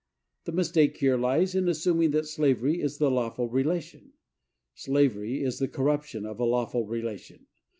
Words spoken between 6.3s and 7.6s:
a lawful relation.